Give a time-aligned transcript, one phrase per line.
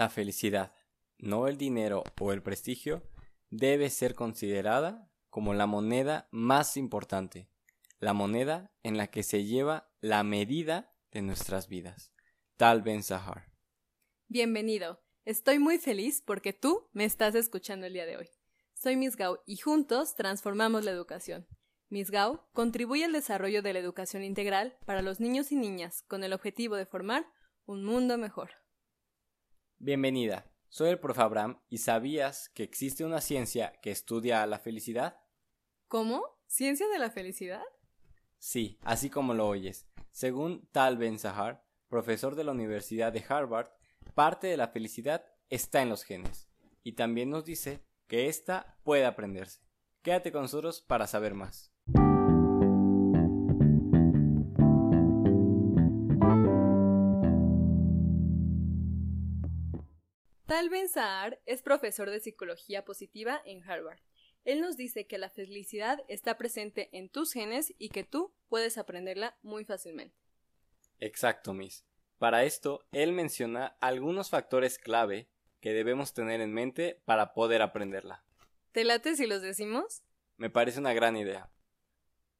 [0.00, 0.72] la felicidad,
[1.18, 3.02] no el dinero o el prestigio,
[3.50, 7.50] debe ser considerada como la moneda más importante,
[7.98, 12.14] la moneda en la que se lleva la medida de nuestras vidas.
[12.56, 13.52] Tal Ben Sahar.
[14.26, 15.02] Bienvenido.
[15.26, 18.30] Estoy muy feliz porque tú me estás escuchando el día de hoy.
[18.72, 21.46] Soy Miss Gao y juntos transformamos la educación.
[21.90, 26.24] Miss Gao contribuye al desarrollo de la educación integral para los niños y niñas con
[26.24, 27.26] el objetivo de formar
[27.66, 28.52] un mundo mejor.
[29.82, 30.44] Bienvenida.
[30.68, 31.18] Soy el prof.
[31.18, 35.16] Abraham y ¿sabías que existe una ciencia que estudia la felicidad?
[35.88, 36.22] ¿Cómo?
[36.46, 37.62] ¿Ciencia de la felicidad?
[38.36, 39.86] Sí, así como lo oyes.
[40.10, 43.70] Según Tal Ben Sahar, profesor de la Universidad de Harvard,
[44.12, 46.50] parte de la felicidad está en los genes.
[46.82, 49.60] Y también nos dice que ésta puede aprenderse.
[50.02, 51.69] Quédate con nosotros para saber más.
[60.50, 64.00] Tal Ben Sahar es profesor de psicología positiva en Harvard.
[64.44, 68.76] Él nos dice que la felicidad está presente en tus genes y que tú puedes
[68.76, 70.16] aprenderla muy fácilmente.
[70.98, 71.86] Exacto, Miss.
[72.18, 78.24] Para esto, él menciona algunos factores clave que debemos tener en mente para poder aprenderla.
[78.72, 80.02] ¿Te late si los decimos?
[80.36, 81.48] Me parece una gran idea.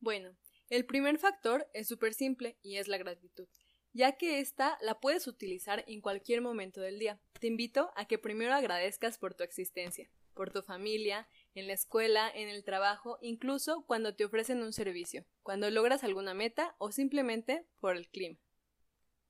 [0.00, 0.36] Bueno,
[0.68, 3.46] el primer factor es súper simple y es la gratitud
[3.92, 7.20] ya que esta la puedes utilizar en cualquier momento del día.
[7.38, 12.30] Te invito a que primero agradezcas por tu existencia, por tu familia, en la escuela,
[12.34, 17.66] en el trabajo, incluso cuando te ofrecen un servicio, cuando logras alguna meta o simplemente
[17.80, 18.38] por el clima.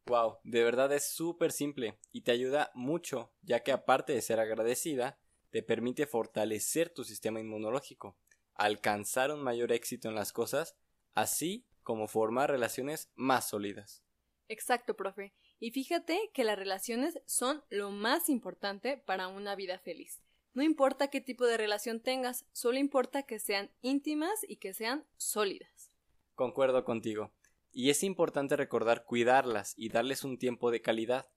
[0.07, 4.41] Wow, de verdad es súper simple y te ayuda mucho, ya que aparte de ser
[4.41, 5.19] agradecida,
[5.51, 8.17] te permite fortalecer tu sistema inmunológico,
[8.55, 10.77] alcanzar un mayor éxito en las cosas,
[11.15, 14.03] así como formar relaciones más sólidas.
[14.51, 15.33] Exacto, profe.
[15.61, 20.21] Y fíjate que las relaciones son lo más importante para una vida feliz.
[20.55, 25.07] No importa qué tipo de relación tengas, solo importa que sean íntimas y que sean
[25.17, 25.93] sólidas.
[26.35, 27.33] Concuerdo contigo.
[27.71, 31.31] Y es importante recordar cuidarlas y darles un tiempo de calidad.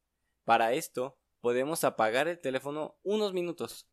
[0.43, 3.87] Para esto, podemos apagar el teléfono unos minutos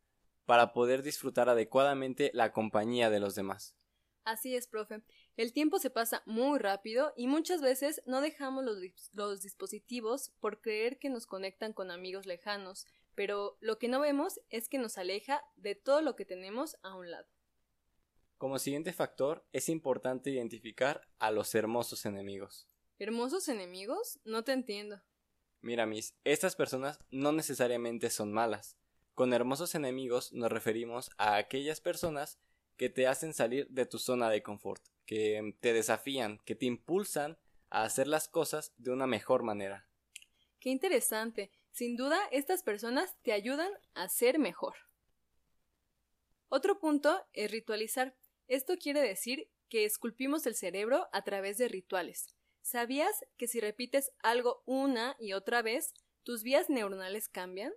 [0.47, 3.75] para poder disfrutar adecuadamente la compañía de los demás.
[4.23, 5.03] Así es, profe.
[5.37, 8.65] El tiempo se pasa muy rápido y muchas veces no dejamos
[9.13, 14.41] los, dispositivos por creer que nos conectan con amigos lejanos, pero lo que no vemos
[14.49, 17.27] es que nos aleja de todo lo que tenemos a un lado.
[18.37, 22.67] Como siguiente factor, es importante identificar a los hermosos enemigos.
[22.99, 24.19] ¿Hermosos enemigos?
[24.25, 25.01] No te entiendo.
[25.61, 28.77] Mira, Miss, estas personas no necesariamente son malas.
[29.13, 32.39] Con hermosos enemigos nos referimos a aquellas personas
[32.77, 34.81] que te hacen salir de tu zona de confort,
[35.11, 37.37] que te desafían, que te impulsan
[37.69, 39.85] a hacer las cosas de una mejor manera.
[40.61, 41.51] Qué interesante.
[41.73, 44.73] Sin duda, estas personas te ayudan a ser mejor.
[46.47, 48.15] Otro punto es ritualizar.
[48.47, 52.33] Esto quiere decir que esculpimos el cerebro a través de rituales.
[52.61, 57.73] ¿Sabías que si repites algo una y otra vez, tus vías neuronales cambian?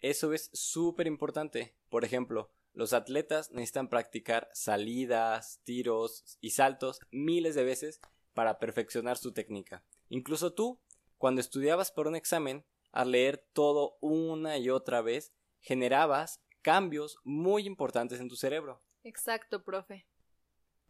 [0.00, 1.76] Eso es súper importante.
[1.88, 8.00] Por ejemplo, los atletas necesitan practicar salidas, tiros y saltos miles de veces
[8.32, 9.84] para perfeccionar su técnica.
[10.08, 10.80] Incluso tú,
[11.18, 17.66] cuando estudiabas por un examen, al leer todo una y otra vez, generabas cambios muy
[17.66, 18.82] importantes en tu cerebro.
[19.04, 20.06] Exacto, profe.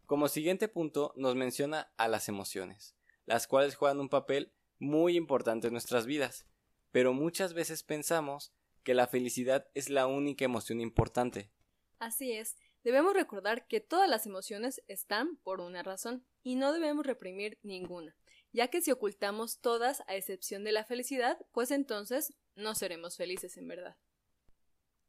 [0.05, 2.95] Como siguiente punto nos menciona a las emociones,
[3.25, 6.45] las cuales juegan un papel muy importante en nuestras vidas,
[6.91, 11.49] pero muchas veces pensamos que la felicidad es la única emoción importante,
[12.03, 17.05] Así es, debemos recordar que todas las emociones están por una razón y no debemos
[17.05, 18.13] reprimir ninguna,
[18.51, 23.55] ya que si ocultamos todas a excepción de la felicidad, pues entonces no seremos felices
[23.55, 23.95] en verdad.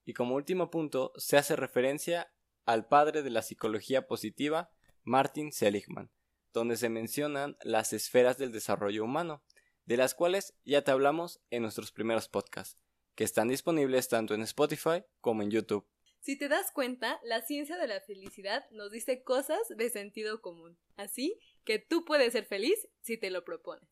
[0.05, 2.33] Y como último punto, se hace referencia
[2.65, 4.71] al padre de la psicología positiva,
[5.03, 6.13] Martin Seligman,
[6.53, 9.43] donde se mencionan las esferas del desarrollo humano,
[9.85, 12.79] de las cuales ya te hablamos en nuestros primeros podcasts,
[13.17, 15.89] que están disponibles tanto en Spotify como en YouTube.
[16.25, 20.79] Si te das cuenta, la ciencia de la felicidad nos dice cosas de sentido común,
[20.97, 23.91] así que tú puedes ser feliz si te lo propones.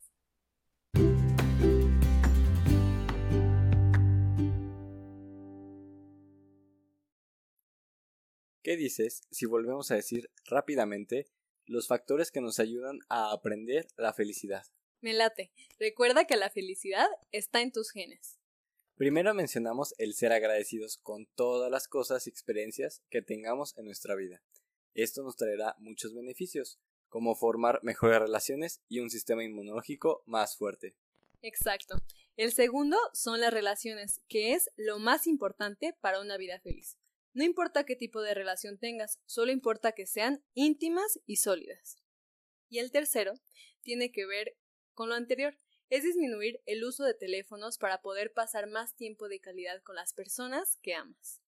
[8.63, 11.29] ¿Qué dices si volvemos a decir rápidamente
[11.67, 14.65] los factores que nos ayudan a aprender la felicidad?
[15.03, 15.53] Me late.
[15.79, 18.42] Recuerda que la felicidad está en tus genes.
[18.97, 24.15] Primero mencionamos el ser agradecidos con todas las cosas y experiencias que tengamos en nuestra
[24.15, 24.43] vida.
[24.95, 26.79] Esto nos traerá muchos beneficios,
[27.09, 30.95] como formar mejores relaciones y un sistema inmunológico más fuerte.
[31.41, 31.97] Exacto.
[32.37, 36.97] El segundo son las relaciones, que es lo más importante para una vida feliz.
[37.35, 41.97] No importa qué tipo de relación tengas, solo importa que sean íntimas y sólidas.
[42.69, 43.35] Y el tercero
[43.83, 44.57] tiene que ver
[44.95, 45.59] con lo anterior,
[45.93, 50.15] es disminuir el uso de teléfonos para poder pasar más tiempo de calidad con las
[50.15, 51.43] personas que amas.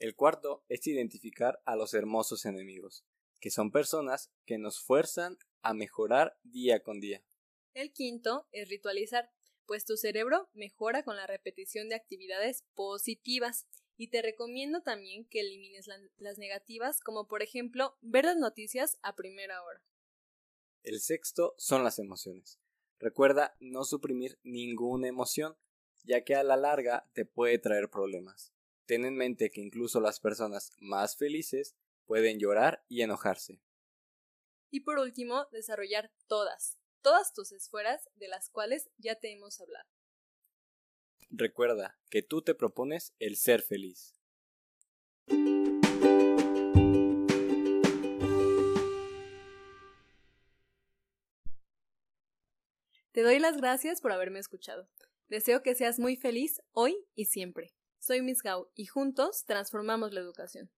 [0.00, 3.04] El cuarto es identificar a los hermosos enemigos,
[3.38, 7.22] que son personas que nos fuerzan a mejorar día con día.
[7.72, 9.30] El quinto es ritualizar,
[9.64, 15.38] pues tu cerebro mejora con la repetición de actividades positivas y te recomiendo también que
[15.38, 15.86] elimines
[16.16, 19.80] las negativas, como por ejemplo ver las noticias a primera hora.
[20.82, 22.58] El sexto son las emociones.
[23.02, 25.56] Recuerda no suprimir ninguna emoción,
[26.04, 28.52] ya que a la larga te puede traer problemas.
[28.86, 31.74] Ten en mente que incluso las personas más felices
[32.06, 33.60] pueden llorar y enojarse.
[34.70, 39.88] Y por último, desarrollar todas, todas tus esferas de las cuales ya te hemos hablado.
[41.28, 44.14] Recuerda que tú te propones el ser feliz.
[53.12, 54.88] Te doy las gracias por haberme escuchado.
[55.28, 57.74] Deseo que seas muy feliz hoy y siempre.
[57.98, 60.70] Soy Miss Gao y juntos transformamos la educación.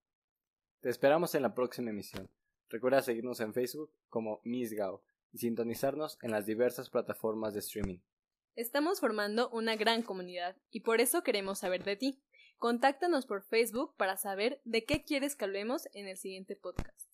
[0.80, 2.28] Te esperamos en la próxima emisión.
[2.70, 7.98] Recuerda seguirnos en Facebook como Miss Gao y sintonizarnos en las diversas plataformas de streaming.
[8.56, 12.20] Estamos formando una gran comunidad y por eso queremos saber de ti.
[12.58, 17.13] Contáctanos por Facebook para saber de qué quieres que hablemos en el siguiente podcast.